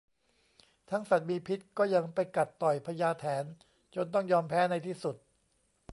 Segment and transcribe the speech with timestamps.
[0.91, 3.45] ทั้งสัตว์มีพิษก็ยังไปกัดต่อยพญาแถน
[3.95, 5.15] จนต้องยอมแพ้ในที่สุด